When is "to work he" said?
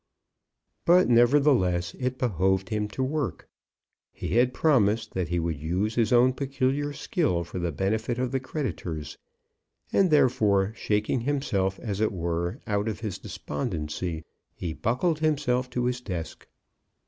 2.87-4.29